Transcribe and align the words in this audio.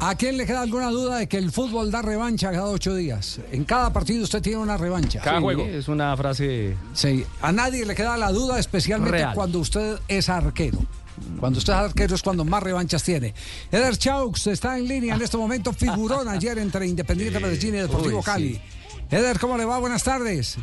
¿A 0.00 0.14
quién 0.14 0.36
le 0.36 0.44
queda 0.46 0.60
alguna 0.62 0.90
duda 0.90 1.16
de 1.18 1.28
que 1.28 1.38
el 1.38 1.50
fútbol 1.50 1.90
da 1.90 2.02
revancha 2.02 2.50
cada 2.50 2.66
ocho 2.66 2.94
días? 2.94 3.40
En 3.50 3.64
cada 3.64 3.92
partido 3.92 4.24
usted 4.24 4.42
tiene 4.42 4.58
una 4.58 4.76
revancha. 4.76 5.20
Cada 5.20 5.40
juego. 5.40 5.64
Es 5.64 5.88
una 5.88 6.16
frase. 6.16 6.76
Sí, 6.92 7.24
a 7.40 7.52
nadie 7.52 7.86
le 7.86 7.94
queda 7.94 8.16
la 8.16 8.30
duda, 8.30 8.58
especialmente 8.58 9.18
Real. 9.18 9.34
cuando 9.34 9.58
usted 9.60 9.98
es 10.08 10.28
arquero. 10.28 10.78
Cuando 11.40 11.58
usted 11.58 11.72
es 11.72 11.78
arquero 11.78 12.14
es 12.14 12.22
cuando 12.22 12.44
más 12.44 12.62
revanchas 12.62 13.02
tiene. 13.02 13.34
Eder 13.72 13.96
Chaux 13.96 14.46
está 14.46 14.78
en 14.78 14.86
línea 14.86 15.14
en 15.14 15.22
este 15.22 15.36
momento. 15.36 15.72
Figurón 15.72 16.28
ayer 16.28 16.58
entre 16.58 16.86
Independiente 16.86 17.40
Medellín 17.40 17.74
y 17.74 17.78
Deportivo 17.78 18.18
Uy, 18.18 18.22
sí. 18.22 18.26
Cali. 18.26 18.60
Eder, 19.10 19.38
¿cómo 19.38 19.56
le 19.56 19.64
va? 19.64 19.78
Buenas 19.78 20.04
tardes. 20.04 20.58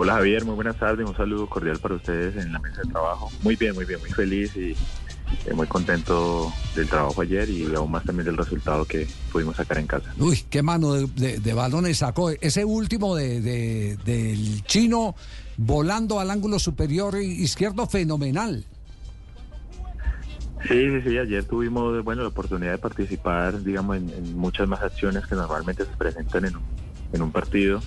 Hola 0.00 0.14
Javier, 0.14 0.44
muy 0.44 0.54
buenas 0.54 0.76
tardes, 0.78 1.08
un 1.08 1.16
saludo 1.16 1.48
cordial 1.48 1.78
para 1.80 1.96
ustedes 1.96 2.36
en 2.36 2.52
la 2.52 2.60
mesa 2.60 2.82
de 2.82 2.90
trabajo. 2.92 3.32
Muy 3.42 3.56
bien, 3.56 3.74
muy 3.74 3.84
bien, 3.84 3.98
muy 3.98 4.10
feliz 4.10 4.54
y 4.56 4.76
muy 5.54 5.66
contento 5.66 6.52
del 6.74 6.88
trabajo 6.88 7.22
ayer 7.22 7.48
y 7.50 7.74
aún 7.74 7.90
más 7.90 8.04
también 8.04 8.26
del 8.26 8.36
resultado 8.36 8.84
que 8.84 9.06
pudimos 9.32 9.56
sacar 9.56 9.78
en 9.78 9.86
casa. 9.86 10.12
Uy, 10.18 10.44
qué 10.50 10.62
mano 10.62 10.94
de, 10.94 11.06
de- 11.06 11.38
de 11.40 11.54
balones 11.54 11.98
sacó. 11.98 12.30
Ese 12.30 12.64
último 12.64 13.14
de, 13.16 13.40
de- 13.40 13.96
del 14.04 14.62
chino 14.64 15.14
volando 15.56 16.20
al 16.20 16.30
ángulo 16.30 16.58
superior 16.58 17.16
izquierdo, 17.20 17.86
fenomenal. 17.86 18.64
Sí, 20.66 20.74
sí, 20.90 21.00
sí, 21.10 21.18
ayer 21.18 21.44
tuvimos 21.44 22.02
bueno, 22.04 22.22
la 22.22 22.28
oportunidad 22.28 22.72
de 22.72 22.78
participar, 22.78 23.62
digamos, 23.62 23.96
en, 23.96 24.10
en 24.10 24.36
muchas 24.36 24.66
más 24.68 24.82
acciones 24.82 25.24
que 25.26 25.36
normalmente 25.36 25.84
se 25.84 25.96
presentan 25.96 26.46
en 26.46 26.56
un, 26.56 26.62
en 27.12 27.22
un 27.22 27.30
partido 27.32 27.80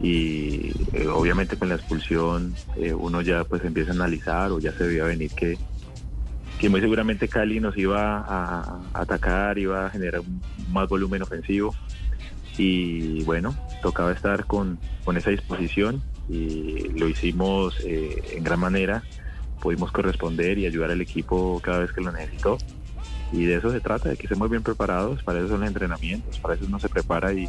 y 0.00 0.72
eh, 0.94 1.06
obviamente 1.06 1.56
con 1.58 1.68
la 1.68 1.74
expulsión 1.76 2.54
eh, 2.76 2.94
uno 2.94 3.20
ya 3.20 3.44
pues 3.44 3.62
empieza 3.64 3.90
a 3.92 3.94
analizar 3.94 4.50
o 4.52 4.58
ya 4.58 4.72
se 4.72 4.84
veía 4.86 5.04
venir 5.04 5.30
que, 5.32 5.58
que 6.62 6.68
muy 6.68 6.80
seguramente 6.80 7.26
Cali 7.26 7.58
nos 7.58 7.76
iba 7.76 8.18
a, 8.18 8.78
atacar, 8.94 9.58
iba 9.58 9.86
a 9.86 9.90
generar 9.90 10.22
más 10.70 10.88
volumen 10.88 11.20
ofensivo. 11.20 11.74
Y 12.56 13.24
bueno, 13.24 13.52
tocaba 13.82 14.12
estar 14.12 14.44
con, 14.44 14.78
con 15.04 15.16
esa 15.16 15.30
disposición 15.30 16.00
y 16.28 16.88
lo 16.90 17.08
hicimos 17.08 17.74
eh, 17.84 18.22
en 18.36 18.44
gran 18.44 18.60
manera, 18.60 19.02
pudimos 19.60 19.90
corresponder 19.90 20.56
y 20.56 20.66
ayudar 20.66 20.92
al 20.92 21.00
equipo 21.00 21.60
cada 21.60 21.80
vez 21.80 21.90
que 21.90 22.00
lo 22.00 22.12
necesitó. 22.12 22.58
Y 23.32 23.44
de 23.44 23.56
eso 23.56 23.72
se 23.72 23.80
trata, 23.80 24.10
de 24.10 24.16
que 24.16 24.26
estemos 24.26 24.48
bien 24.48 24.62
preparados, 24.62 25.20
para 25.24 25.40
eso 25.40 25.48
son 25.48 25.60
los 25.60 25.68
entrenamientos, 25.68 26.38
para 26.38 26.54
eso 26.54 26.64
uno 26.68 26.78
se 26.78 26.88
prepara 26.88 27.32
y, 27.32 27.48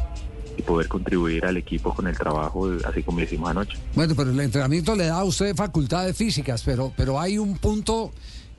y 0.56 0.62
poder 0.62 0.88
contribuir 0.88 1.46
al 1.46 1.56
equipo 1.56 1.94
con 1.94 2.08
el 2.08 2.18
trabajo, 2.18 2.68
así 2.84 3.04
como 3.04 3.20
lo 3.20 3.24
hicimos 3.26 3.48
anoche. 3.48 3.78
Bueno, 3.94 4.14
pero 4.16 4.32
el 4.32 4.40
entrenamiento 4.40 4.96
le 4.96 5.06
da 5.06 5.20
a 5.20 5.24
usted 5.24 5.54
facultades 5.54 6.16
físicas, 6.16 6.64
pero, 6.64 6.92
pero 6.96 7.20
hay 7.20 7.38
un 7.38 7.56
punto 7.58 8.10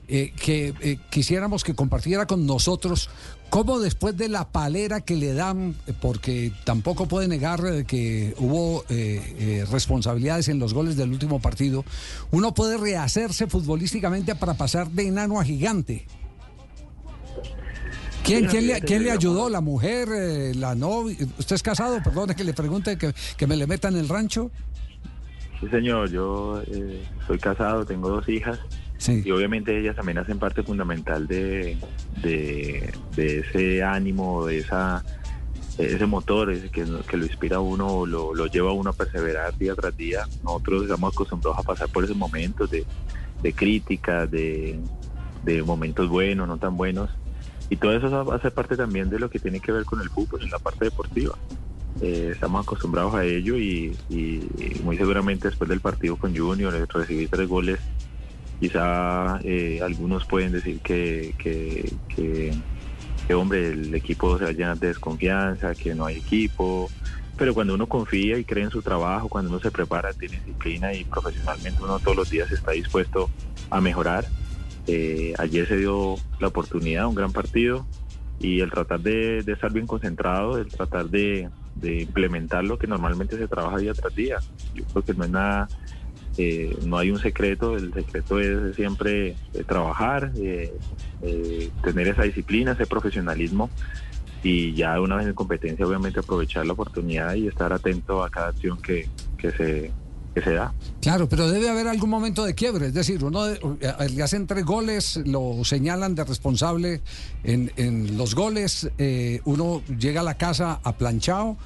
eh, 0.08 0.32
que 0.36 0.72
eh, 0.80 0.98
quisiéramos 1.10 1.64
que 1.64 1.74
compartiera 1.74 2.26
con 2.26 2.46
nosotros. 2.46 3.10
¿Cómo 3.50 3.78
después 3.78 4.16
de 4.16 4.28
la 4.28 4.48
palera 4.48 5.00
que 5.00 5.16
le 5.16 5.32
dan, 5.32 5.74
eh, 5.86 5.92
porque 6.00 6.52
tampoco 6.64 7.06
puede 7.06 7.28
negar 7.28 7.84
que 7.86 8.34
hubo 8.38 8.84
eh, 8.88 9.64
responsabilidades 9.70 10.48
en 10.48 10.58
los 10.58 10.74
goles 10.74 10.96
del 10.96 11.10
último 11.10 11.40
partido, 11.40 11.84
uno 12.30 12.54
puede 12.54 12.76
rehacerse 12.76 13.46
futbolísticamente 13.46 14.34
para 14.34 14.54
pasar 14.54 14.90
de 14.90 15.08
enano 15.08 15.40
a 15.40 15.44
gigante? 15.44 16.06
¿Quién, 18.24 18.46
quién, 18.46 18.66
le, 18.66 18.80
quién 18.80 19.04
le 19.04 19.12
ayudó? 19.12 19.48
¿La 19.48 19.60
mujer? 19.60 20.08
¿La 20.56 20.74
novia? 20.74 21.16
¿Usted 21.38 21.54
es 21.54 21.62
casado? 21.62 22.02
Perdone 22.02 22.34
que 22.34 22.42
le 22.42 22.54
pregunte 22.54 22.98
que, 22.98 23.14
que 23.36 23.46
me 23.46 23.56
le 23.56 23.68
meta 23.68 23.86
en 23.86 23.96
el 23.96 24.08
rancho. 24.08 24.50
Sí, 25.60 25.68
señor, 25.68 26.10
yo 26.10 26.60
soy 27.28 27.38
casado, 27.38 27.86
tengo 27.86 28.08
dos 28.08 28.28
hijas 28.28 28.58
Y 29.24 29.30
obviamente 29.30 29.78
ellas 29.78 29.96
también 29.96 30.18
hacen 30.18 30.38
parte 30.38 30.62
fundamental 30.62 31.26
de, 31.26 31.76
de, 32.22 32.92
ese 33.16 33.82
ánimo, 33.82 34.46
de 34.46 34.58
esa 34.58 35.04
ese 35.78 36.06
motor 36.06 36.50
ese 36.50 36.70
que, 36.70 36.86
que 37.06 37.16
lo 37.18 37.26
inspira 37.26 37.58
a 37.58 37.60
uno, 37.60 38.06
lo, 38.06 38.34
lo 38.34 38.46
lleva 38.46 38.70
a 38.70 38.72
uno 38.72 38.90
a 38.90 38.92
perseverar 38.94 39.56
día 39.58 39.74
tras 39.74 39.94
día. 39.96 40.26
Nosotros 40.42 40.84
estamos 40.84 41.12
acostumbrados 41.12 41.58
a 41.58 41.62
pasar 41.62 41.88
por 41.90 42.04
esos 42.04 42.16
momentos 42.16 42.70
de, 42.70 42.84
de 43.42 43.52
crítica, 43.52 44.26
de, 44.26 44.78
de 45.44 45.62
momentos 45.62 46.08
buenos, 46.08 46.48
no 46.48 46.56
tan 46.56 46.76
buenos. 46.76 47.10
Y 47.68 47.76
todo 47.76 47.96
eso 47.96 48.38
ser 48.40 48.52
parte 48.52 48.76
también 48.76 49.10
de 49.10 49.18
lo 49.18 49.28
que 49.28 49.38
tiene 49.38 49.60
que 49.60 49.72
ver 49.72 49.84
con 49.84 50.00
el 50.00 50.08
fútbol 50.08 50.42
en 50.42 50.50
la 50.50 50.58
parte 50.58 50.86
deportiva. 50.86 51.36
Eh, 52.00 52.30
estamos 52.32 52.64
acostumbrados 52.64 53.14
a 53.14 53.24
ello 53.24 53.56
y, 53.56 53.96
muy 54.84 54.96
seguramente 54.96 55.48
después 55.48 55.68
del 55.68 55.80
partido 55.80 56.16
con 56.16 56.36
Junior, 56.36 56.72
recibir 56.92 57.28
tres 57.28 57.48
goles, 57.48 57.78
quizá 58.58 59.38
eh, 59.42 59.80
algunos 59.82 60.24
pueden 60.24 60.52
decir 60.52 60.80
que, 60.80 61.34
que, 61.38 61.92
que, 62.08 62.54
que, 63.26 63.34
hombre, 63.34 63.68
el 63.68 63.94
equipo 63.94 64.38
se 64.38 64.44
va 64.44 64.50
a 64.50 64.54
llenar 64.54 64.78
de 64.78 64.88
desconfianza, 64.88 65.74
que 65.74 65.94
no 65.94 66.06
hay 66.06 66.16
equipo, 66.16 66.90
pero 67.36 67.52
cuando 67.52 67.74
uno 67.74 67.86
confía 67.86 68.38
y 68.38 68.44
cree 68.44 68.64
en 68.64 68.70
su 68.70 68.82
trabajo, 68.82 69.28
cuando 69.28 69.50
uno 69.50 69.60
se 69.60 69.70
prepara, 69.70 70.12
tiene 70.14 70.36
disciplina 70.36 70.94
y 70.94 71.04
profesionalmente 71.04 71.82
uno 71.82 71.98
todos 71.98 72.16
los 72.16 72.30
días 72.30 72.50
está 72.50 72.72
dispuesto 72.72 73.30
a 73.70 73.80
mejorar. 73.80 74.24
Eh, 74.86 75.34
ayer 75.38 75.66
se 75.66 75.76
dio 75.76 76.14
la 76.38 76.48
oportunidad, 76.48 77.06
un 77.06 77.14
gran 77.14 77.32
partido, 77.32 77.86
y 78.38 78.60
el 78.60 78.70
tratar 78.70 79.00
de, 79.00 79.42
de 79.42 79.52
estar 79.52 79.72
bien 79.72 79.86
concentrado, 79.86 80.58
el 80.58 80.68
tratar 80.68 81.08
de, 81.08 81.48
de 81.74 82.02
implementar 82.02 82.64
lo 82.64 82.78
que 82.78 82.86
normalmente 82.86 83.36
se 83.36 83.48
trabaja 83.48 83.78
día 83.78 83.92
tras 83.94 84.14
día. 84.14 84.38
Yo 84.74 84.84
creo 84.84 85.02
que 85.02 85.14
no 85.14 85.24
es 85.24 85.30
nada, 85.30 85.68
eh, 86.38 86.76
no 86.84 86.98
hay 86.98 87.10
un 87.10 87.18
secreto, 87.18 87.76
el 87.76 87.92
secreto 87.92 88.38
es 88.40 88.76
siempre 88.76 89.28
eh, 89.28 89.64
trabajar, 89.66 90.32
eh, 90.36 90.72
eh, 91.22 91.70
tener 91.82 92.08
esa 92.08 92.22
disciplina, 92.22 92.72
ese 92.72 92.86
profesionalismo 92.86 93.70
y 94.42 94.74
ya 94.74 95.00
una 95.00 95.16
vez 95.16 95.26
en 95.26 95.34
competencia 95.34 95.86
obviamente 95.86 96.20
aprovechar 96.20 96.66
la 96.66 96.74
oportunidad 96.74 97.34
y 97.34 97.48
estar 97.48 97.72
atento 97.72 98.22
a 98.22 98.30
cada 98.30 98.48
acción 98.48 98.80
que, 98.80 99.08
que 99.38 99.50
se, 99.50 99.90
que 100.34 100.42
se 100.42 100.52
da. 100.52 100.72
Claro, 101.00 101.28
pero 101.28 101.48
debe 101.50 101.68
haber 101.68 101.88
algún 101.88 102.10
momento 102.10 102.44
de 102.44 102.54
quiebre. 102.54 102.88
Es 102.88 102.94
decir, 102.94 103.24
uno 103.24 103.48
eh, 103.48 103.58
le 104.14 104.22
hacen 104.22 104.46
tres 104.46 104.64
goles, 104.64 105.20
lo 105.24 105.64
señalan 105.64 106.14
de 106.14 106.24
responsable 106.24 107.00
en, 107.42 107.72
en 107.76 108.16
los 108.18 108.34
goles, 108.34 108.90
eh, 108.98 109.40
uno 109.46 109.82
llega 109.98 110.20
a 110.20 110.24
la 110.24 110.36
casa 110.36 110.80
aplanchado, 110.84 111.56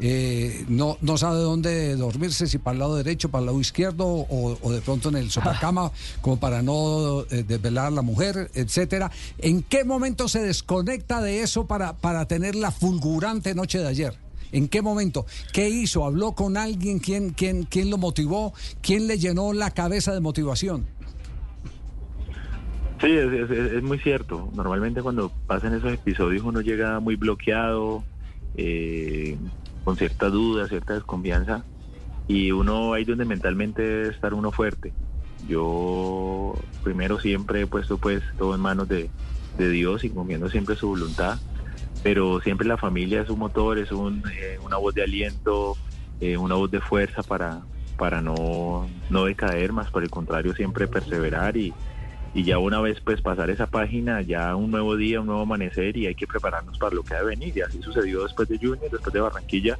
eh, 0.00 0.64
no, 0.68 0.96
no 1.00 1.16
sabe 1.18 1.38
dónde 1.40 1.96
dormirse, 1.96 2.46
si 2.46 2.58
para 2.58 2.72
el 2.74 2.78
lado 2.80 2.96
derecho, 2.96 3.30
para 3.30 3.40
el 3.40 3.46
lado 3.46 3.60
izquierdo 3.60 4.06
o, 4.06 4.58
o 4.60 4.72
de 4.72 4.80
pronto 4.80 5.08
en 5.08 5.16
el 5.16 5.30
sofacama, 5.30 5.90
como 6.20 6.38
para 6.38 6.62
no 6.62 7.22
eh, 7.30 7.44
desvelar 7.46 7.86
a 7.86 7.90
la 7.90 8.02
mujer, 8.02 8.50
etcétera. 8.54 9.10
¿En 9.38 9.62
qué 9.62 9.84
momento 9.84 10.28
se 10.28 10.40
desconecta 10.40 11.20
de 11.20 11.42
eso 11.42 11.66
para, 11.66 11.96
para 11.96 12.26
tener 12.26 12.54
la 12.54 12.70
fulgurante 12.70 13.54
noche 13.54 13.78
de 13.78 13.88
ayer? 13.88 14.14
¿En 14.50 14.68
qué 14.68 14.80
momento? 14.80 15.26
¿Qué 15.52 15.68
hizo? 15.68 16.04
¿Habló 16.06 16.32
con 16.32 16.56
alguien? 16.56 17.00
¿Quién, 17.00 17.30
quién, 17.30 17.64
quién 17.64 17.90
lo 17.90 17.98
motivó? 17.98 18.54
¿Quién 18.80 19.06
le 19.06 19.18
llenó 19.18 19.52
la 19.52 19.70
cabeza 19.72 20.14
de 20.14 20.20
motivación? 20.20 20.86
Sí, 23.00 23.06
es, 23.12 23.32
es- 23.32 23.50
es- 23.50 23.72
es 23.74 23.82
muy 23.82 23.98
cierto. 23.98 24.48
Normalmente 24.54 25.02
cuando 25.02 25.30
pasan 25.46 25.74
esos 25.74 25.92
episodios 25.92 26.42
uno 26.44 26.60
llega 26.60 26.98
muy 26.98 27.14
bloqueado, 27.16 28.04
eh, 28.56 29.36
con 29.88 29.96
cierta 29.96 30.28
duda, 30.28 30.68
cierta 30.68 30.92
desconfianza, 30.92 31.64
y 32.26 32.52
uno 32.52 32.92
ahí 32.92 33.06
donde 33.06 33.24
mentalmente 33.24 33.80
debe 33.80 34.08
estar 34.10 34.34
uno 34.34 34.52
fuerte. 34.52 34.92
Yo 35.48 36.52
primero 36.84 37.18
siempre 37.18 37.62
he 37.62 37.66
puesto 37.66 37.96
pues 37.96 38.22
todo 38.36 38.54
en 38.54 38.60
manos 38.60 38.86
de, 38.86 39.08
de 39.56 39.70
Dios 39.70 40.04
y 40.04 40.10
confiando 40.10 40.50
siempre 40.50 40.76
su 40.76 40.88
voluntad, 40.88 41.38
pero 42.02 42.38
siempre 42.42 42.68
la 42.68 42.76
familia 42.76 43.22
es 43.22 43.30
un 43.30 43.38
motor, 43.38 43.78
es 43.78 43.90
un, 43.90 44.22
eh, 44.30 44.58
una 44.62 44.76
voz 44.76 44.94
de 44.94 45.04
aliento, 45.04 45.78
eh, 46.20 46.36
una 46.36 46.56
voz 46.56 46.70
de 46.70 46.82
fuerza 46.82 47.22
para, 47.22 47.62
para 47.96 48.20
no, 48.20 48.86
no 49.08 49.24
decaer, 49.24 49.72
más 49.72 49.90
por 49.90 50.02
el 50.02 50.10
contrario 50.10 50.54
siempre 50.54 50.86
perseverar 50.86 51.56
y, 51.56 51.72
y 52.34 52.44
ya 52.44 52.58
una 52.58 52.80
vez 52.80 53.00
pues 53.00 53.20
pasar 53.20 53.50
esa 53.50 53.66
página, 53.66 54.20
ya 54.20 54.54
un 54.54 54.70
nuevo 54.70 54.96
día, 54.96 55.20
un 55.20 55.26
nuevo 55.26 55.42
amanecer 55.42 55.96
y 55.96 56.06
hay 56.06 56.14
que 56.14 56.26
prepararnos 56.26 56.78
para 56.78 56.94
lo 56.94 57.02
que 57.02 57.14
ha 57.14 57.20
de 57.20 57.26
venir. 57.26 57.56
Y 57.56 57.62
así 57.62 57.80
sucedió 57.82 58.22
después 58.24 58.48
de 58.48 58.58
Junior, 58.58 58.90
después 58.90 59.12
de 59.12 59.20
Barranquilla. 59.20 59.78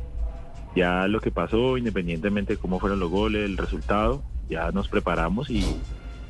Ya 0.75 1.07
lo 1.09 1.21
que 1.21 1.31
pasó, 1.31 1.77
independientemente 1.77 2.55
de 2.55 2.59
cómo 2.59 2.79
fueron 2.79 3.01
los 3.01 3.11
goles, 3.11 3.45
el 3.45 3.57
resultado, 3.57 4.23
ya 4.49 4.71
nos 4.71 4.89
preparamos 4.89 5.51
y, 5.51 5.65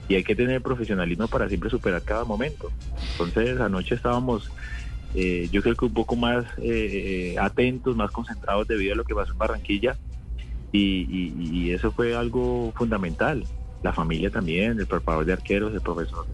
y 0.08 0.14
hay 0.14 0.24
que 0.24 0.34
tener 0.34 0.62
profesionalismo 0.62 1.28
para 1.28 1.48
siempre 1.48 1.70
superar 1.70 2.02
cada 2.02 2.24
momento. 2.24 2.70
Entonces 3.12 3.60
anoche 3.60 3.94
estábamos 3.94 4.50
eh, 5.14 5.48
yo 5.50 5.62
creo 5.62 5.74
que 5.74 5.86
un 5.86 5.94
poco 5.94 6.16
más 6.16 6.44
eh, 6.58 7.36
atentos, 7.40 7.96
más 7.96 8.10
concentrados 8.10 8.68
debido 8.68 8.92
a 8.92 8.96
lo 8.96 9.04
que 9.04 9.14
pasó 9.14 9.32
en 9.32 9.38
Barranquilla. 9.38 9.96
Y 10.70 11.70
eso 11.70 11.90
fue 11.92 12.14
algo 12.14 12.72
fundamental. 12.76 13.44
La 13.82 13.92
familia 13.92 14.30
también, 14.30 14.78
el 14.78 14.86
preparador 14.86 15.24
de 15.26 15.32
arqueros, 15.34 15.72
el 15.74 15.80
profesor 15.80 16.26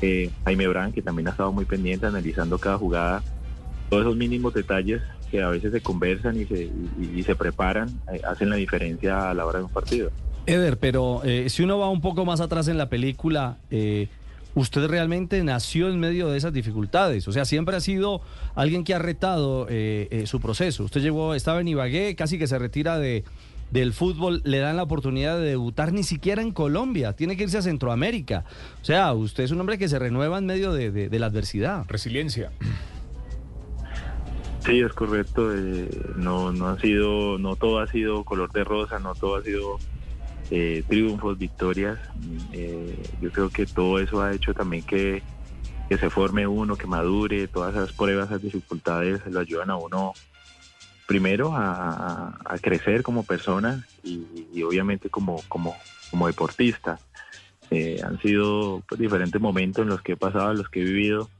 eh, 0.00 0.30
Jaime 0.44 0.66
Brand, 0.68 0.94
que 0.94 1.02
también 1.02 1.28
ha 1.28 1.32
estado 1.32 1.52
muy 1.52 1.64
pendiente 1.64 2.06
analizando 2.06 2.56
cada 2.58 2.78
jugada, 2.78 3.22
todos 3.90 4.04
esos 4.04 4.16
mínimos 4.16 4.54
detalles 4.54 5.02
que 5.30 5.42
a 5.42 5.48
veces 5.48 5.72
se 5.72 5.80
conversan 5.80 6.40
y 6.40 6.46
se, 6.46 6.64
y- 6.64 7.12
y 7.16 7.22
se 7.22 7.34
preparan, 7.34 7.88
eh, 8.12 8.20
hacen 8.26 8.48
la 8.48 8.56
diferencia 8.56 9.28
a 9.30 9.34
la 9.34 9.44
hora 9.44 9.58
de 9.58 9.64
un 9.64 9.70
partido. 9.72 10.10
Eder, 10.46 10.78
pero 10.78 11.20
eh, 11.24 11.50
si 11.50 11.62
uno 11.62 11.78
va 11.78 11.90
un 11.90 12.00
poco 12.00 12.24
más 12.24 12.40
atrás 12.40 12.68
en 12.68 12.78
la 12.78 12.88
película, 12.88 13.58
eh, 13.70 14.08
usted 14.54 14.86
realmente 14.86 15.42
nació 15.44 15.90
en 15.90 16.00
medio 16.00 16.28
de 16.28 16.38
esas 16.38 16.52
dificultades. 16.54 17.28
O 17.28 17.32
sea, 17.32 17.44
siempre 17.44 17.76
ha 17.76 17.80
sido 17.80 18.22
alguien 18.54 18.84
que 18.84 18.94
ha 18.94 18.98
retado 18.98 19.66
eh, 19.68 20.08
eh, 20.10 20.26
su 20.26 20.40
proceso. 20.40 20.84
Usted 20.84 21.02
llegó, 21.02 21.34
estaba 21.34 21.60
en 21.60 21.68
Ibagué, 21.68 22.14
casi 22.16 22.38
que 22.38 22.46
se 22.46 22.58
retira 22.58 22.98
de, 22.98 23.24
del 23.70 23.92
fútbol, 23.92 24.40
le 24.44 24.58
dan 24.58 24.76
la 24.76 24.82
oportunidad 24.82 25.38
de 25.38 25.44
debutar 25.50 25.92
ni 25.92 26.02
siquiera 26.02 26.40
en 26.42 26.52
Colombia, 26.52 27.12
tiene 27.12 27.36
que 27.36 27.42
irse 27.44 27.58
a 27.58 27.62
Centroamérica. 27.62 28.44
O 28.80 28.84
sea, 28.84 29.12
usted 29.12 29.44
es 29.44 29.50
un 29.50 29.60
hombre 29.60 29.76
que 29.78 29.88
se 29.88 29.98
renueva 29.98 30.38
en 30.38 30.46
medio 30.46 30.72
de, 30.72 30.90
de- 30.90 31.08
de 31.08 31.18
la 31.18 31.26
adversidad. 31.26 31.84
Resiliencia. 31.88 32.50
Sí, 34.64 34.80
es 34.80 34.92
correcto. 34.92 35.54
eh, 35.54 35.88
no, 36.16 36.52
no 36.52 36.68
ha 36.68 36.78
sido, 36.80 37.38
no 37.38 37.56
todo 37.56 37.78
ha 37.80 37.86
sido 37.86 38.24
color 38.24 38.52
de 38.52 38.64
rosa, 38.64 38.98
no 38.98 39.14
todo 39.14 39.36
ha 39.36 39.42
sido 39.42 39.78
eh, 40.50 40.82
triunfos, 40.88 41.38
victorias. 41.38 41.98
Eh, 42.52 42.96
yo 43.20 43.30
creo 43.30 43.50
que 43.50 43.66
todo 43.66 43.98
eso 43.98 44.20
ha 44.22 44.34
hecho 44.34 44.52
también 44.54 44.82
que, 44.82 45.22
que 45.88 45.96
se 45.96 46.10
forme 46.10 46.46
uno, 46.46 46.76
que 46.76 46.86
madure. 46.86 47.48
Todas 47.48 47.74
esas 47.74 47.92
pruebas, 47.92 48.26
esas 48.26 48.42
dificultades 48.42 49.20
lo 49.30 49.40
ayudan 49.40 49.70
a 49.70 49.76
uno 49.76 50.12
primero 51.08 51.54
a, 51.56 52.36
a- 52.44 52.58
crecer 52.60 53.02
como 53.02 53.24
persona 53.24 53.88
y, 54.02 54.46
y 54.52 54.62
obviamente 54.62 55.08
como, 55.08 55.42
como, 55.48 55.82
como 56.10 56.26
deportista. 56.26 57.00
Eh, 57.70 57.98
han 58.04 58.18
sido 58.20 58.82
pues, 58.86 59.00
diferentes 59.00 59.40
momentos 59.40 59.82
en 59.82 59.88
los 59.88 60.02
que 60.02 60.12
he 60.12 60.16
pasado, 60.16 60.50
en 60.52 60.58
los 60.58 60.68
que 60.68 60.82
he 60.82 60.84
vivido 60.84 61.30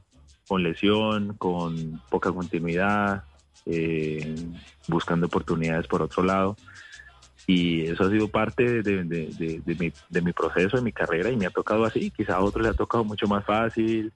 con 0.47 0.63
lesión, 0.63 1.35
con 1.37 2.01
poca 2.09 2.31
continuidad, 2.31 3.25
eh, 3.67 4.35
buscando 4.87 5.27
oportunidades 5.27 5.85
por 5.87 6.01
otro 6.01 6.23
lado. 6.23 6.57
Y 7.45 7.85
eso 7.85 8.05
ha 8.05 8.09
sido 8.09 8.27
parte 8.29 8.63
de, 8.81 9.03
de- 9.03 9.33
de- 9.33 9.61
de 9.63 9.75
mi, 9.75 9.93
de 10.09 10.21
mi 10.21 10.33
proceso, 10.33 10.77
de 10.77 10.83
mi 10.83 10.91
carrera, 10.91 11.29
y 11.29 11.37
me 11.37 11.45
ha 11.45 11.51
tocado 11.51 11.85
así. 11.85 12.09
Quizá 12.09 12.37
a 12.37 12.41
otros 12.43 12.63
les 12.63 12.73
ha 12.73 12.75
tocado 12.75 13.03
mucho 13.03 13.27
más 13.27 13.45
fácil, 13.45 14.11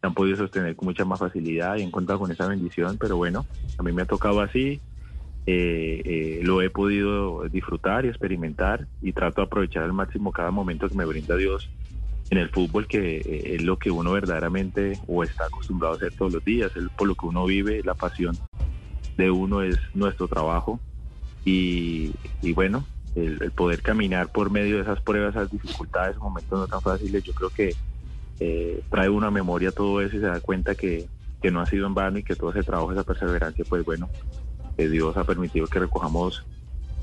han 0.00 0.14
podido 0.14 0.38
sostener 0.38 0.76
con 0.76 0.86
mucha 0.86 1.04
más 1.04 1.18
facilidad 1.20 1.76
y 1.76 1.82
han 1.82 1.90
contado 1.90 2.20
con 2.20 2.30
esa 2.30 2.46
bendición, 2.46 2.96
pero 2.98 3.16
bueno, 3.18 3.46
a 3.78 3.82
mí 3.82 3.92
me 3.92 4.02
ha 4.02 4.06
tocado 4.06 4.40
así. 4.40 4.80
Eh, 5.46 6.00
eh, 6.04 6.40
lo 6.42 6.62
he 6.62 6.70
podido 6.70 7.48
disfrutar 7.50 8.04
y 8.04 8.08
experimentar 8.08 8.86
y 9.02 9.12
trato 9.12 9.42
de 9.42 9.46
aprovechar 9.46 9.82
al 9.82 9.92
máximo 9.92 10.32
cada 10.32 10.50
momento 10.50 10.88
que 10.88 10.94
me 10.94 11.04
brinda 11.04 11.36
Dios 11.36 11.70
en 12.30 12.38
el 12.38 12.48
fútbol, 12.48 12.86
que 12.86 13.18
eh, 13.18 13.54
es 13.54 13.62
lo 13.62 13.78
que 13.78 13.90
uno 13.90 14.12
verdaderamente 14.12 14.98
o 15.06 15.22
está 15.22 15.46
acostumbrado 15.46 15.94
a 15.94 15.96
hacer 15.96 16.14
todos 16.14 16.32
los 16.32 16.44
días, 16.44 16.74
es 16.74 16.84
por 16.96 17.06
lo 17.06 17.14
que 17.14 17.26
uno 17.26 17.44
vive, 17.44 17.82
la 17.84 17.94
pasión 17.94 18.36
de 19.16 19.30
uno 19.30 19.62
es 19.62 19.78
nuestro 19.94 20.28
trabajo. 20.28 20.80
Y, 21.44 22.12
y 22.40 22.52
bueno, 22.52 22.84
el, 23.14 23.38
el 23.42 23.50
poder 23.50 23.82
caminar 23.82 24.32
por 24.32 24.50
medio 24.50 24.76
de 24.76 24.82
esas 24.82 25.00
pruebas, 25.02 25.36
esas 25.36 25.50
dificultades, 25.50 26.16
momentos 26.16 26.58
no 26.58 26.66
tan 26.66 26.80
fáciles, 26.80 27.22
yo 27.22 27.34
creo 27.34 27.50
que 27.50 27.74
eh, 28.40 28.82
trae 28.90 29.08
una 29.08 29.30
memoria 29.30 29.70
todo 29.70 30.00
eso 30.00 30.16
y 30.16 30.20
se 30.20 30.26
da 30.26 30.40
cuenta 30.40 30.74
que, 30.74 31.06
que 31.40 31.50
no 31.50 31.60
ha 31.60 31.66
sido 31.66 31.86
en 31.86 31.94
vano 31.94 32.18
y 32.18 32.22
que 32.22 32.34
todo 32.34 32.50
ese 32.50 32.62
trabajo, 32.62 32.92
esa 32.92 33.04
perseverancia, 33.04 33.64
pues 33.68 33.84
bueno, 33.84 34.08
que 34.76 34.88
Dios 34.88 35.16
ha 35.16 35.24
permitido 35.24 35.66
que 35.66 35.78
recojamos 35.78 36.44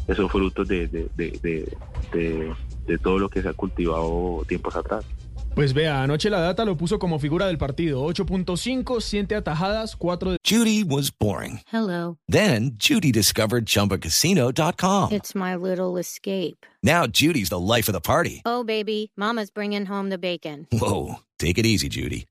esos 0.08 0.32
frutos 0.32 0.68
de, 0.68 0.88
de, 0.88 1.10
de, 1.16 1.32
de- 1.42 1.78
de- 2.12 2.54
de 2.88 2.98
todo 2.98 3.20
lo 3.20 3.30
que 3.30 3.42
se 3.42 3.48
ha 3.50 3.54
cultivado 3.54 4.44
tiempos 4.48 4.76
atrás. 4.76 5.06
Pues 5.54 5.74
vea, 5.74 6.02
anoche 6.02 6.30
la 6.30 6.40
data 6.40 6.64
lo 6.64 6.78
puso 6.78 6.98
como 6.98 7.20
figura 7.20 7.46
del 7.48 7.58
partido. 7.58 8.06
8.5, 8.06 9.02
7 9.02 9.36
atajadas, 9.36 9.96
4 9.98 10.32
de... 10.32 10.38
Judy 10.48 10.84
was 10.84 11.12
boring. 11.12 11.60
Hello. 11.72 12.18
Then 12.30 12.78
Judy 12.80 13.12
discovered 13.12 13.66
ChumbaCasino.com. 13.66 15.12
It's 15.12 15.36
my 15.36 15.56
little 15.56 15.98
escape. 16.00 16.66
Now 16.82 17.06
Judy's 17.06 17.50
the 17.50 17.60
life 17.60 17.90
of 17.90 17.94
the 17.94 18.02
party. 18.02 18.42
Oh, 18.46 18.64
baby, 18.64 19.12
Mama's 19.18 19.52
bringing 19.52 19.86
home 19.88 20.10
the 20.10 20.18
bacon. 20.18 20.68
Whoa, 20.72 21.16
take 21.38 21.58
it 21.60 21.66
easy, 21.66 21.90
Judy. 21.90 22.26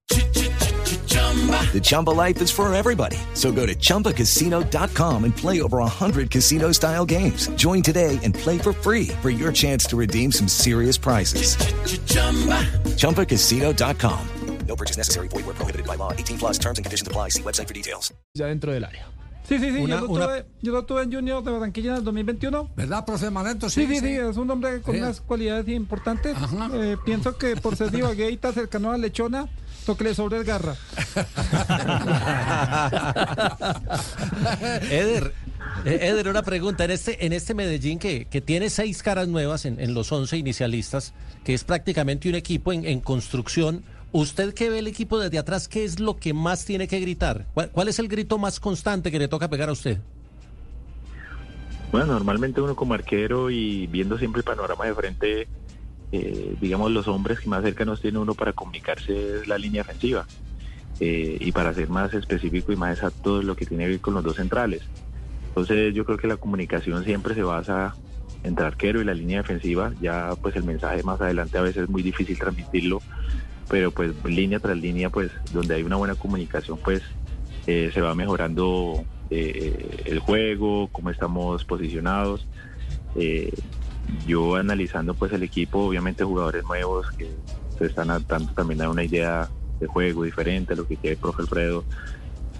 The 1.31 1.81
Chumba 1.81 2.11
life 2.11 2.43
is 2.43 2.51
for 2.51 2.73
everybody. 2.75 3.17
So 3.35 3.53
go 3.53 3.65
to 3.65 3.73
ChumbaCasino.com 3.75 5.23
and 5.25 5.37
play 5.37 5.63
over 5.63 5.79
100 5.79 6.29
casino 6.29 6.73
style 6.73 7.05
games. 7.07 7.47
Join 7.57 7.83
today 7.83 8.19
and 8.25 8.35
play 8.35 8.59
for 8.59 8.73
free 8.73 9.09
for 9.23 9.31
your 9.31 9.53
chance 9.53 9.85
to 9.91 9.97
redeem 9.97 10.33
some 10.33 10.49
serious 10.49 10.99
prizes. 10.99 11.57
ChumbaCasino.com. 12.99 14.19
No 14.67 14.75
purchase 14.77 14.97
necessary. 14.97 15.29
Void 15.29 15.47
where 15.47 15.55
prohibited 15.55 15.87
by 15.87 15.95
law. 15.97 16.13
18 16.13 16.37
plus 16.39 16.59
terms 16.59 16.79
and 16.79 16.85
conditions 16.85 17.07
apply. 17.07 17.29
See 17.31 17.43
website 17.43 17.69
for 17.69 17.75
details. 17.75 18.13
Ya 18.35 18.47
dentro 18.47 18.73
del 18.73 18.85
área. 18.85 19.07
Sí, 19.49 19.59
sí, 19.59 19.71
sí. 19.71 19.79
Una- 19.83 19.97
yo, 19.97 20.01
lo 20.07 20.09
una- 20.13 20.27
tuve, 20.27 20.45
yo 20.63 20.73
lo 20.73 20.85
tuve 20.85 21.03
en 21.03 21.13
Junior 21.13 21.43
de 21.45 21.51
Barranquilla 21.53 21.91
en 21.93 21.97
el 21.99 22.05
2021. 22.05 22.71
¿Verdad, 22.77 23.05
profe 23.05 23.31
Manento? 23.31 23.69
Sí, 23.71 23.87
sí, 23.87 23.99
sí, 24.01 24.11
es 24.17 24.37
un 24.37 24.49
hombre 24.51 24.81
con 24.83 24.95
Sí. 24.95 25.01
unas 25.01 25.21
cualidades 25.21 25.69
importantes. 25.69 26.37
Eh, 26.75 26.97
pienso 27.05 27.37
que 27.37 27.57
por 27.57 27.75
ser 27.77 27.91
tan 28.41 28.53
cercano 28.55 28.93
a 28.93 28.99
Lechona, 28.99 29.49
lo 29.87 29.97
que 29.97 30.05
le 30.05 30.15
sobra 30.15 30.39
es 30.39 30.47
garra. 30.47 30.77
Eder, 34.91 35.33
eh, 35.85 35.99
Eder, 36.03 36.29
una 36.29 36.43
pregunta. 36.43 36.85
En 36.85 36.91
este, 36.91 37.25
en 37.25 37.33
este 37.33 37.55
Medellín 37.55 37.99
que, 37.99 38.27
que 38.27 38.41
tiene 38.41 38.71
seis 38.71 39.03
caras 39.03 39.29
nuevas 39.29 39.65
en, 39.65 39.81
en 39.81 39.95
los 39.95 40.11
11 40.13 40.37
inicialistas, 40.37 41.15
que 41.45 41.55
es 41.55 41.65
prácticamente 41.65 42.29
un 42.29 42.35
equipo 42.35 42.73
en, 42.73 42.85
en 42.85 43.01
construcción, 43.01 43.85
¿usted 44.13 44.55
que 44.55 44.71
ve 44.71 44.81
el 44.81 44.87
equipo 44.87 45.19
desde 45.19 45.39
atrás, 45.39 45.69
qué 45.69 45.85
es 45.85 46.01
lo 46.01 46.19
que 46.19 46.35
más 46.35 46.65
tiene 46.65 46.89
que 46.89 47.01
gritar? 47.01 47.47
¿Cuál, 47.55 47.71
cuál 47.71 47.89
es 47.89 47.99
el 47.99 48.09
grito 48.09 48.39
más 48.39 48.61
constante 48.61 49.11
que 49.11 49.19
le 49.19 49.29
toca 49.29 49.49
pegar 49.49 49.69
a 49.69 49.73
usted? 49.73 49.99
Bueno, 51.93 52.07
normalmente 52.07 52.61
uno 52.61 52.77
como 52.77 52.95
arquero 52.95 53.51
y 53.51 53.89
viendo 53.89 54.17
siempre 54.17 54.41
el 54.41 54.45
panorama 54.45 54.85
de 54.85 54.95
frente, 54.95 55.49
eh, 56.13 56.57
digamos 56.61 56.91
los 56.91 57.07
hombres 57.07 57.41
que 57.41 57.49
más 57.49 57.63
cercanos 57.63 58.01
tiene 58.01 58.19
uno 58.19 58.35
para 58.35 58.53
comunicarse 58.53 59.37
es 59.37 59.49
la 59.49 59.59
línea 59.59 59.83
ofensiva. 59.83 60.27
Eh, 60.99 61.39
y 61.41 61.53
para 61.53 61.73
ser 61.73 61.89
más 61.89 62.13
específico 62.13 62.73
y 62.73 62.77
más 62.77 62.95
exacto 62.95 63.43
lo 63.43 63.57
que 63.57 63.65
tiene 63.65 63.85
que 63.85 63.91
ver 63.91 64.01
con 64.01 64.15
los 64.15 64.25
dos 64.25 64.37
centrales. 64.37 64.83
Entonces 65.49 65.95
yo 65.95 66.05
creo 66.05 66.19
que 66.19 66.27
la 66.27 66.37
comunicación 66.37 67.05
siempre 67.05 67.35
se 67.35 67.43
basa 67.43 67.95
entre 68.43 68.67
arquero 68.67 69.01
y 69.01 69.05
la 69.05 69.15
línea 69.15 69.39
defensiva. 69.39 69.93
Ya 70.01 70.35
pues 70.43 70.57
el 70.57 70.65
mensaje 70.65 71.03
más 71.03 71.21
adelante 71.21 71.57
a 71.57 71.63
veces 71.63 71.85
es 71.85 71.89
muy 71.89 72.03
difícil 72.03 72.39
transmitirlo, 72.39 73.01
pero 73.69 73.91
pues 73.93 74.13
línea 74.25 74.61
tras 74.61 74.77
línea 74.77 75.09
pues 75.11 75.31
donde 75.53 75.77
hay 75.77 75.85
una 75.85 75.97
buena 75.97 76.17
comunicación 76.17 76.79
pues 76.85 77.03
eh, 77.67 77.91
se 77.95 78.01
va 78.01 78.15
mejorando 78.15 79.05
el 79.31 80.19
juego, 80.19 80.89
cómo 80.91 81.11
estamos 81.11 81.65
posicionados. 81.65 82.47
Yo 84.27 84.57
analizando 84.57 85.15
pues 85.15 85.33
el 85.33 85.43
equipo, 85.43 85.87
obviamente 85.87 86.25
jugadores 86.25 86.65
nuevos 86.65 87.11
que 87.13 87.31
se 87.79 87.87
están 87.87 88.11
adaptando 88.11 88.53
también 88.53 88.83
a 88.83 88.91
una 88.91 89.05
idea 89.05 89.49
de 89.79 89.87
juego 89.87 90.25
diferente 90.25 90.75
a 90.75 90.77
lo 90.77 90.87
que 90.87 90.97
quiere 90.97 91.15
el 91.15 91.21
profe 91.21 91.43
Alfredo 91.43 91.85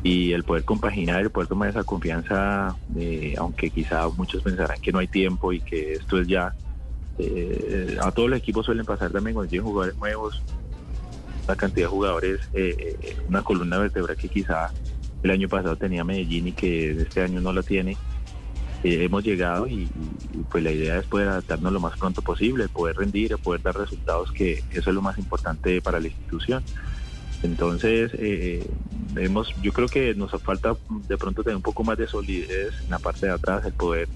y 0.03 0.33
el 0.33 0.45
poder 0.45 0.65
compaginar, 0.65 1.21
el 1.21 1.31
poder 1.31 1.49
tomar 1.49 1.69
esa 1.69 1.85
confianza, 1.85 2.75
eh, 2.97 3.35
aunque 3.39 3.71
quizá 3.71 4.09
muchos 4.09 4.43
pensarán 4.43 4.81
que 4.81 4.93
no 4.93 4.99
hay 4.99 5.09
tiempo 5.09 5.53
y 5.53 5.61
que 5.61 5.95
esto 5.95 6.19
es 6.19 6.27
ya, 6.27 6.55
eh, 7.19 7.99
a 8.01 8.11
todos 8.11 8.31
los 8.31 8.39
equipos 8.39 8.65
suelen 8.65 8.87
pasar 8.87 9.11
también 9.11 9.35
cuando 9.35 9.63
jugadores 9.63 9.99
nuevos, 9.99 10.43
una 11.47 11.57
cantidad 11.57 11.87
de 11.87 11.91
jugadores, 11.91 12.41
eh, 12.55 12.97
eh, 13.03 13.17
una 13.29 13.43
columna 13.43 13.79
vertebral 13.79 14.17
que 14.17 14.29
quizá 14.29 14.71
el 15.23 15.31
año 15.31 15.49
pasado 15.49 15.77
tenía 15.77 16.05
Medellín 16.05 16.49
y 16.49 16.53
que 16.53 16.93
este 16.93 17.23
año 17.23 17.41
no 17.41 17.53
lo 17.53 17.63
tiene. 17.63 17.97
Eh, 18.83 19.05
hemos 19.05 19.23
llegado 19.23 19.67
y, 19.67 19.83
y, 20.33 20.39
pues 20.51 20.65
la 20.65 20.73
idea 20.73 20.99
es 20.99 21.07
poder 21.07 21.29
adaptarnos 21.29 21.73
lo 21.73 21.81
más 21.81 21.99
pronto 21.99 22.23
posible, 22.23 22.69
poder 22.69 22.97
rendir, 22.97 23.37
poder 23.39 23.61
dar 23.63 23.77
resultados, 23.77 24.33
que 24.33 24.63
eso 24.71 24.91
es 24.91 24.95
lo 24.95 25.03
más 25.03 25.19
importante 25.19 25.83
para 25.83 26.01
la 26.01 26.07
institución. 26.07 26.65
Entonces, 27.43 28.11
eh, 28.15 28.67
hemos, 29.17 29.55
yo 29.63 29.73
creo 29.73 29.89
que 29.89 30.15
nos 30.15 30.31
falta 30.43 30.77
de 31.09 31.17
pronto 31.17 31.43
tener 31.43 31.57
un 31.57 31.63
poco 31.63 31.85
más 31.85 31.97
de 31.97 32.07
solidez 32.07 32.75
en 32.85 32.91
la 32.91 32.99
parte 32.99 33.27
de 33.27 33.33
atrás, 33.33 33.65
el 33.65 33.73
poder 33.73 34.09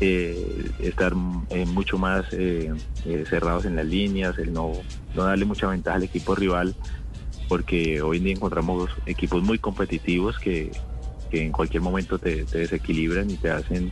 eh, 0.00 0.70
estar 0.80 1.12
eh, 1.50 1.66
mucho 1.66 1.98
más 1.98 2.24
eh, 2.32 2.72
eh, 3.04 3.24
cerrados 3.28 3.66
en 3.66 3.76
las 3.76 3.86
líneas, 3.86 4.38
el 4.38 4.52
no, 4.52 4.72
no 5.14 5.24
darle 5.24 5.44
mucha 5.44 5.66
ventaja 5.68 5.96
al 5.96 6.04
equipo 6.04 6.34
rival, 6.34 6.74
porque 7.48 8.00
hoy 8.00 8.18
en 8.18 8.24
día 8.24 8.32
encontramos 8.34 8.90
equipos 9.06 9.42
muy 9.42 9.58
competitivos 9.58 10.38
que, 10.38 10.72
que 11.34 11.42
en 11.44 11.50
cualquier 11.50 11.82
momento 11.82 12.16
te, 12.16 12.44
te 12.44 12.58
desequilibran 12.58 13.28
y 13.28 13.34
te 13.36 13.50
hacen, 13.50 13.90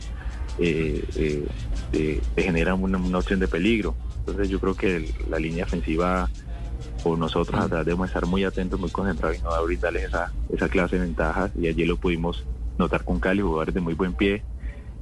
eh, 0.57 1.03
eh, 1.17 1.45
te, 1.91 2.21
te 2.33 2.41
generan 2.41 2.81
una, 2.81 2.97
una 2.97 3.17
opción 3.17 3.41
de 3.41 3.49
peligro. 3.49 3.97
Entonces 4.19 4.47
yo 4.49 4.59
creo 4.61 4.75
que 4.75 4.95
el- 4.95 5.13
la 5.29 5.39
línea 5.39 5.65
ofensiva 5.65 6.29
o 7.03 7.17
nosotros 7.17 7.59
a 7.59 7.67
través 7.67 7.85
de 7.97 8.05
estar 8.05 8.25
muy 8.25 8.45
atentos, 8.45 8.79
muy 8.79 8.89
concentrados 8.91 9.37
y 9.37 9.41
no 9.43 9.49
brindarles 9.65 10.05
esa, 10.05 10.31
esa 10.47 10.69
clase 10.69 10.95
de 10.95 11.01
ventajas. 11.05 11.51
Y 11.59 11.67
allí 11.67 11.83
lo 11.83 11.97
pudimos 11.97 12.45
notar 12.77 13.03
con 13.03 13.19
Cali, 13.19 13.41
jugadores 13.41 13.75
de 13.75 13.81
muy 13.81 13.93
buen 13.93 14.13
pie, 14.13 14.45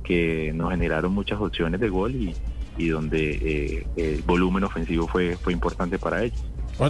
que 0.03 0.51
nos 0.55 0.71
generaron 0.71 1.13
muchas 1.13 1.39
opciones 1.39 1.79
de 1.79 1.89
gol 1.89 2.15
y, 2.15 2.35
y 2.75 2.87
donde 2.87 3.37
eh, 3.39 3.87
el 3.97 4.23
volumen 4.23 4.63
ofensivo 4.63 5.07
fue, 5.07 5.37
fue 5.37 5.53
importante 5.53 5.99
para 5.99 6.23
ellos. 6.23 6.41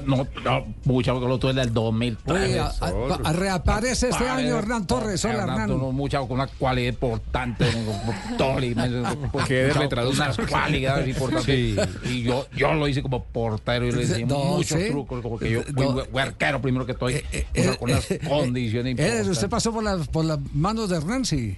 No, 0.06 0.28
no 0.44 0.66
mucha 0.86 1.12
porque 1.14 1.28
lo 1.28 1.38
tuve 1.38 1.54
del 1.54 1.74
2003. 1.74 2.42
Oye, 2.50 2.60
a- 2.60 2.66
a- 2.80 3.30
a- 3.30 3.34
reaparece 3.34 4.10
este 4.10 4.28
año 4.28 4.58
Hernán 4.58 4.88
Torres. 4.88 5.24
Hola, 5.26 5.40
Hernán. 5.44 5.70
no, 5.70 5.92
mucha 5.92 6.20
con 6.20 6.32
una 6.32 6.48
cualidad 6.48 6.90
importante. 6.94 7.66
Tori, 8.38 8.74
Que 9.48 9.68
mucha- 9.68 9.80
le 9.80 9.88
traduzca. 9.88 10.24
unas 10.34 10.38
cualidades 10.50 11.08
importantes. 11.08 11.90
Y 12.10 12.22
yo, 12.24 12.48
yo 12.56 12.74
lo 12.74 12.88
hice 12.88 13.02
como 13.02 13.24
portero 13.24 13.86
y 13.88 13.92
le 13.92 14.04
hice 14.04 14.26
muchos 14.26 14.80
trucos. 14.88 15.22
Como 15.22 15.38
que 15.38 15.52
yo 15.52 15.64
fui 15.64 15.74
No. 15.86 16.04
huerquero 16.12 16.62
primero 16.62 16.86
que 16.86 16.94
estoy. 16.94 17.24
Eh, 17.32 17.46
sea, 17.54 17.76
con 17.78 17.92
unas 17.92 18.08
condiciones 18.28 18.92
importantes. 18.92 19.28
usted 19.28 19.50
pasó 19.50 19.72
por 19.74 19.84
las, 19.84 20.08
por 20.08 20.26
las 20.26 20.40
manos 20.54 20.90
de 20.90 20.98
Hernán, 20.98 21.26
sí. 21.26 21.58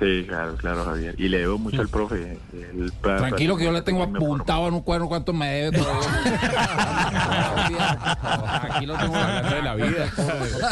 Sí, 0.00 0.24
claro, 0.28 0.54
claro, 0.56 0.84
Javier. 0.84 1.14
Y 1.18 1.28
le 1.28 1.38
debo 1.38 1.58
mucho 1.58 1.80
al 1.80 1.88
profe. 1.88 2.38
Pra- 3.02 3.18
Tranquilo 3.18 3.56
que 3.56 3.64
yo 3.64 3.72
le 3.72 3.82
tengo 3.82 4.04
apuntado 4.04 4.68
en 4.68 4.74
un 4.74 4.82
cuadro 4.82 5.08
cuánto 5.08 5.32
me 5.32 5.46
debe. 5.50 5.78
Aquí 8.70 8.86
lo 8.86 8.96
tengo 8.96 9.16
hablando 9.16 9.54
de 9.56 9.62
la 9.62 9.74
vida. 9.74 10.12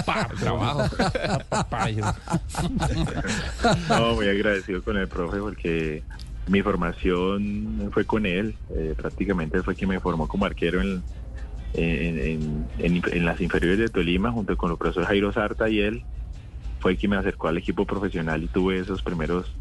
Pa, 0.05 0.29
trabajo. 0.39 0.85
No, 3.89 4.15
muy 4.15 4.29
agradecido 4.29 4.83
con 4.83 4.97
el 4.97 5.09
profe 5.09 5.39
porque 5.39 6.03
mi 6.47 6.63
formación 6.63 7.91
fue 7.93 8.05
con 8.05 8.27
él. 8.27 8.55
Eh, 8.71 8.95
prácticamente 8.97 9.63
fue 9.63 9.75
quien 9.75 9.91
me 9.91 10.01
formó 10.01 10.29
como 10.29 10.45
arquero 10.45 10.81
en, 10.81 11.03
en, 11.75 12.19
en- 12.19 12.67
en- 12.79 13.03
en 13.13 13.25
las 13.25 13.41
inferiores 13.41 13.79
de 13.79 13.89
Tolima, 13.89 14.31
junto 14.31 14.57
con 14.57 14.71
el 14.71 14.77
profesor 14.79 15.05
Jairo 15.07 15.33
Sarta 15.33 15.69
y 15.69 15.81
él 15.81 16.05
fue 16.87 16.97
quien 16.97 17.11
me 17.11 17.17
acercó 17.17 17.49
al 17.49 17.59
equipo 17.59 17.85
profesional 17.85 18.45
y 18.45 18.47
tuve 18.47 18.79
esos 18.79 19.03
primeros 19.03 19.53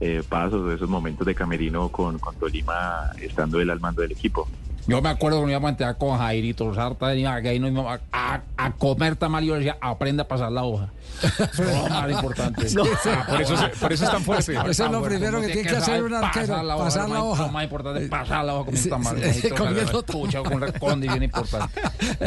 eh, 0.00 0.20
pasos, 0.28 0.74
esos 0.74 0.88
momentos 0.88 1.24
de 1.24 1.32
camerino 1.32 1.88
con, 1.90 2.18
con 2.18 2.34
Tolima, 2.34 3.06
estando 3.20 3.60
él 3.60 3.70
al 3.70 3.78
mando 3.78 4.02
del 4.02 4.10
equipo. 4.10 4.48
Yo 4.86 5.00
me 5.00 5.08
acuerdo 5.10 5.38
que 5.38 5.42
nos 5.42 5.50
íbamos 5.50 5.68
a 5.68 5.70
enterar 5.70 5.98
con 5.98 6.18
Jairito 6.18 6.74
Sarta, 6.74 7.14
y 7.14 7.24
ahí 7.24 7.58
nos 7.60 7.70
íbamos 7.70 8.00
a, 8.12 8.34
a- 8.34 8.42
a 8.56 8.72
comer 8.72 9.16
tamal 9.16 9.44
y 9.44 9.48
yo 9.48 9.54
le 9.54 9.60
decía, 9.60 9.78
aprenda 9.80 10.24
a 10.24 10.28
pasar 10.28 10.50
la 10.52 10.64
hoja. 10.64 10.92
Eso 11.22 11.62
es 11.62 11.76
lo 11.76 11.88
más 11.88 12.10
importante. 12.10 12.66
No. 12.74 12.82
Ah, 13.04 13.26
por 13.28 13.40
eso 13.42 13.54
por 13.80 13.92
eso 13.92 14.04
es 14.04 14.10
tan 14.10 14.22
fuerte. 14.22 14.54
Eso 14.70 14.84
es 14.86 14.90
lo 14.90 15.02
primero 15.02 15.40
que 15.40 15.48
tiene 15.48 15.68
que 15.68 15.76
hacer 15.76 16.02
un 16.02 16.14
arquero, 16.14 16.46
pasar 16.78 17.08
la 17.08 17.22
hoja. 17.22 17.46
Lo 17.46 17.52
más 17.52 17.64
importante 17.64 18.04
es 18.04 18.08
pasar 18.08 18.44
la 18.44 18.54
hoja 18.54 18.64
con 18.70 18.74
un 18.76 18.88
tamal. 18.88 19.16
comiendo 19.56 20.04
con 20.42 20.54
una 20.54 20.72
condición 20.72 21.22
importante. 21.22 21.80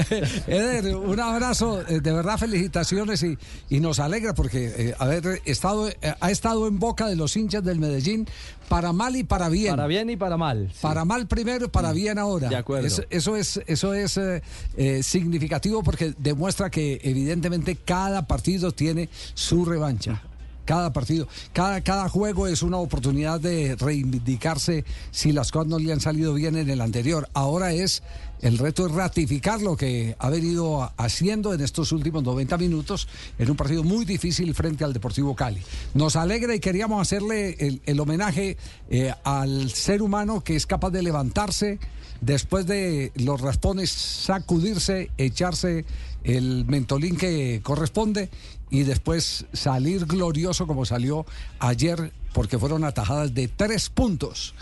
Eder, 0.48 0.96
un 0.96 1.20
abrazo, 1.20 1.82
eh, 1.88 2.00
de 2.00 2.12
verdad 2.14 2.38
felicitaciones 2.38 3.24
y, 3.24 3.38
y 3.70 3.80
nos 3.80 4.00
alegra 4.00 4.34
porque 4.34 4.74
eh, 4.78 4.96
haber 5.00 5.42
estado, 5.46 5.90
eh, 5.90 5.96
ha 6.20 6.32
estado 6.32 6.68
en 6.68 6.80
boca 6.80 7.08
de 7.08 7.16
los 7.16 7.36
hinchas 7.36 7.64
del 7.64 7.80
Medellín 7.80 8.28
para 8.68 8.94
mal 8.94 9.16
y 9.16 9.24
para 9.24 9.50
bien. 9.50 9.72
Para 9.72 9.88
bien 9.88 10.10
y 10.10 10.16
para 10.16 10.38
mal. 10.38 10.70
sí. 10.72 10.80
Para 10.82 11.06
mal 11.06 11.28
primero 11.28 11.66
y 11.66 11.70
para 11.70 11.92
bien 11.92 12.18
ahora. 12.18 12.50
De 12.50 12.56
acuerdo. 12.56 12.88
Eso, 12.88 13.04
eso 13.10 13.36
es, 13.36 13.62
eso 13.68 13.94
es 13.94 14.18
eh, 14.18 14.42
eh, 14.78 15.04
significativo 15.04 15.84
porque 15.84 16.14
demuestra 16.18 16.70
que 16.70 17.00
evidentemente 17.04 17.76
cada 17.76 18.28
partido 18.28 18.72
tiene 18.72 19.10
su 19.34 19.66
revancha. 19.66 20.22
Cada 20.66 20.92
partido, 20.92 21.28
cada, 21.54 21.82
cada 21.82 22.10
juego 22.10 22.48
es 22.48 22.64
una 22.64 22.78
oportunidad 22.78 23.40
de 23.40 23.76
reivindicarse 23.76 24.84
si 25.12 25.32
las 25.32 25.52
cosas 25.52 25.68
no 25.68 25.80
le 25.80 25.94
han 25.94 26.02
salido 26.02 26.34
bien 26.34 26.56
en 26.56 26.70
el 26.70 26.82
anterior. 26.82 27.30
Ahora 27.34 27.72
es 27.72 28.04
el 28.42 28.58
reto 28.58 28.86
es 28.86 28.92
ratificar 28.92 29.62
lo 29.62 29.78
que 29.78 30.16
ha 30.20 30.30
venido 30.30 30.92
haciendo 30.98 31.54
en 31.54 31.62
estos 31.62 31.92
últimos 31.92 32.24
90 32.24 32.58
minutos 32.58 33.08
en 33.40 33.50
un 33.50 33.56
partido 33.56 33.84
muy 33.84 34.06
difícil 34.06 34.54
frente 34.54 34.84
al 34.84 34.94
Deportivo 34.94 35.36
Cali. 35.36 35.62
Nos 35.94 36.16
alegra 36.16 36.54
y 36.54 36.60
queríamos 36.60 37.02
hacerle 37.02 37.56
el, 37.60 37.82
el 37.86 38.00
homenaje 38.00 38.58
eh, 38.90 39.14
al 39.24 39.72
ser 39.72 40.02
humano 40.02 40.44
que 40.44 40.56
es 40.56 40.68
capaz 40.68 40.92
de 40.92 41.02
levantarse 41.02 41.80
después 42.22 42.66
de 42.66 43.12
los 43.16 43.42
raspones, 43.42 43.92
sacudirse, 43.92 45.12
echarse 45.18 45.86
el 46.26 46.66
mentolín 46.66 47.18
que 47.18 47.62
corresponde 47.64 48.30
y 48.70 48.84
después 48.84 49.46
salir 49.54 50.06
glorioso 50.06 50.68
como 50.68 50.86
salió 50.86 51.26
ayer 51.60 52.12
porque 52.34 52.60
fueron 52.60 52.84
atajadas 52.84 53.34
de 53.34 53.48
tres 53.48 53.90
puntos. 53.90 54.56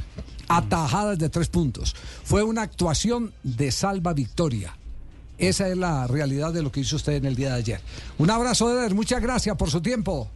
Atajadas 0.49 1.17
de 1.17 1.29
tres 1.29 1.47
puntos. 1.47 1.95
Fue 2.23 2.43
una 2.43 2.61
actuación 2.61 3.33
de 3.43 3.71
salva 3.71 4.13
victoria. 4.13 4.77
Esa 5.37 5.67
es 5.69 5.77
la 5.77 6.05
realidad 6.05 6.53
de 6.53 6.61
lo 6.61 6.71
que 6.71 6.81
hizo 6.81 6.97
usted 6.97 7.13
en 7.13 7.25
el 7.25 7.35
día 7.35 7.49
de 7.49 7.55
ayer. 7.55 7.81
Un 8.17 8.29
abrazo, 8.29 8.71
Eder. 8.71 8.93
Muchas 8.93 9.21
gracias 9.21 9.55
por 9.57 9.71
su 9.71 9.81
tiempo. 9.81 10.29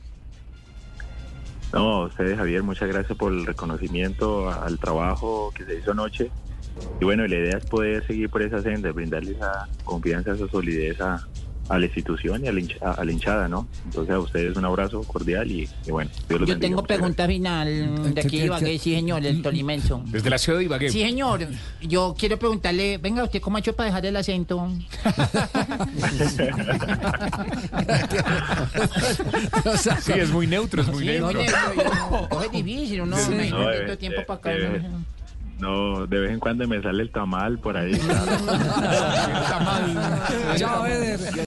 No, 1.74 2.04
ustedes, 2.06 2.38
Javier, 2.38 2.64
muchas 2.64 2.88
gracias 2.88 3.18
por 3.18 3.34
el 3.34 3.46
reconocimiento 3.46 4.50
al 4.50 4.80
trabajo 4.80 5.52
que 5.54 5.66
se 5.66 5.78
hizo 5.78 5.92
anoche. 5.92 6.32
Y 7.00 7.06
bueno, 7.06 7.28
la 7.28 7.36
idea 7.36 7.58
es 7.58 7.66
poder 7.66 8.06
seguir 8.08 8.30
por 8.30 8.42
esa 8.42 8.62
senda, 8.62 8.92
brindarle 8.92 9.32
esa 9.32 9.68
confianza, 9.84 10.32
esa 10.34 10.48
solidez 10.50 11.00
a, 11.00 11.28
a 11.70 11.78
la 11.78 11.86
institución 11.86 12.44
y 12.44 12.48
a 12.48 12.52
la, 12.54 12.60
hinch- 12.62 12.82
a- 12.82 12.94
a 12.94 13.06
la 13.06 13.12
hinchada, 13.12 13.48
¿no? 13.48 13.68
Entonces 13.86 14.16
a 14.16 14.20
ustedes 14.20 14.58
un 14.58 14.66
abrazo 14.66 15.02
cordial 15.04 15.52
y, 15.52 15.70
y 15.86 15.92
bueno, 15.92 16.10
Dios 16.28 16.40
los 16.40 16.50
Yo 16.50 16.56
bendiga. 16.56 16.60
tengo 16.60 16.84
pregunta 16.84 17.28
final 17.28 18.14
de 18.16 18.22
aquí 18.22 18.40
de 18.40 18.46
Ibagué, 18.46 18.80
sí 18.80 18.96
señor, 18.96 19.24
el 19.26 19.42
tolimenso. 19.44 20.02
Desde 20.08 20.30
la 20.30 20.38
ciudad 20.40 20.58
de 20.60 20.66
Ibagué. 20.66 20.90
Sí 20.90 21.02
señor, 21.02 21.46
yo 21.82 22.16
quiero 22.18 22.40
preguntarle, 22.40 22.98
venga, 22.98 23.24
¿usted 23.24 23.42
cómo 23.42 23.58
ha 23.58 23.60
hecho 23.60 23.76
para 23.76 23.88
dejar 23.88 24.06
el 24.06 24.16
acento? 24.16 24.68
Sí, 30.02 30.14
es 30.14 30.32
muy 30.32 30.48
neutro, 30.48 30.82
es 30.82 30.88
muy 30.88 31.00
Sí, 31.02 31.06
neutro. 31.08 31.40
oye, 31.40 31.48
yo- 31.50 31.84
yo- 32.22 32.30
coge 32.30 32.50
difícil, 32.50 33.02
uno 33.02 33.18
Sí. 33.18 33.32
me 33.32 33.50
No, 33.50 33.86
no, 33.88 33.98
tiempo 33.98 34.22
para 34.26 34.40
acá. 34.40 34.52
No, 35.60 36.06
de 36.06 36.20
vez 36.20 36.32
en 36.32 36.40
cuando 36.40 36.68
me 36.68 36.82
sale 36.82 37.04
el 37.04 37.12
tamal 37.12 37.58
por 37.60 37.78
ahí. 37.78 37.98
claro. 37.98 38.32
Chao, 40.58 40.86
Eder. 40.86 41.47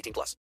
18 0.00 0.12
plus. 0.12 0.36